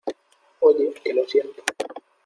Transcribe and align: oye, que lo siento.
oye, 0.61 0.91
que 1.03 1.13
lo 1.13 1.23
siento. 1.27 1.61